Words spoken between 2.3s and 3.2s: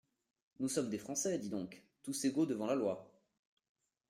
devant la loi.